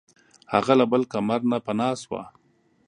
هغه 0.53 0.73
له 0.79 0.85
بل 0.91 1.01
کمر 1.11 1.41
نه 1.51 1.57
پناه 1.65 1.95
شوه. 2.03 2.21